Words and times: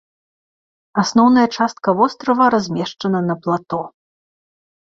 Асноўная 1.01 1.43
частка 1.57 1.95
вострава 1.99 2.45
размешчана 2.57 3.19
на 3.29 3.35
плато. 3.45 3.81